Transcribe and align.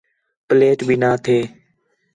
پلیٹ 0.47 0.79
بھی 0.87 0.95
نا 1.01 1.11
تھے 1.23 1.39